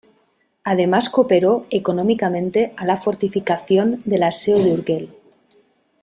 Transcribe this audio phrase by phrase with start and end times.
[0.63, 5.13] Además cooperó económicamente a la fortificación de la Seo de Urgel.